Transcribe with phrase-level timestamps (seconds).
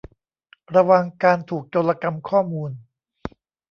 [0.75, 2.71] ระวังการถูกโจรกรรมข้อมูล